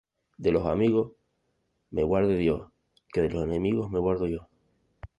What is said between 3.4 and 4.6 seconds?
enemigos me guardo yo